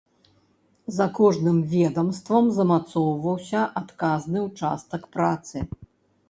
За 0.97 1.05
кожным 1.17 1.57
ведамствам 1.73 2.49
замацоўваўся 2.57 3.61
адказны 3.83 4.39
ўчастак 4.47 5.03
працы. 5.19 5.57